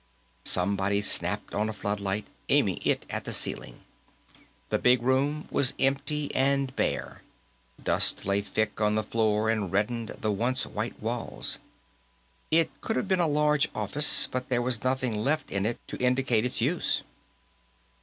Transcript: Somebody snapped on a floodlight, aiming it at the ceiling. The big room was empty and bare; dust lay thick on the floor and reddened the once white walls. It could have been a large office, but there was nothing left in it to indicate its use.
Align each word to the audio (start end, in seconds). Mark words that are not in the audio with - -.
Somebody 0.45 0.99
snapped 1.01 1.53
on 1.53 1.69
a 1.69 1.73
floodlight, 1.73 2.25
aiming 2.49 2.79
it 2.81 3.05
at 3.07 3.23
the 3.25 3.31
ceiling. 3.31 3.81
The 4.69 4.79
big 4.79 5.03
room 5.03 5.47
was 5.51 5.75
empty 5.77 6.33
and 6.33 6.75
bare; 6.75 7.21
dust 7.83 8.25
lay 8.25 8.41
thick 8.41 8.81
on 8.81 8.95
the 8.95 9.03
floor 9.03 9.47
and 9.47 9.71
reddened 9.71 10.17
the 10.19 10.31
once 10.31 10.65
white 10.65 10.99
walls. 10.99 11.59
It 12.49 12.71
could 12.81 12.95
have 12.95 13.07
been 13.07 13.19
a 13.19 13.27
large 13.27 13.69
office, 13.75 14.25
but 14.25 14.49
there 14.49 14.63
was 14.63 14.83
nothing 14.83 15.19
left 15.23 15.51
in 15.51 15.67
it 15.67 15.77
to 15.89 16.01
indicate 16.01 16.45
its 16.45 16.61
use. 16.61 17.03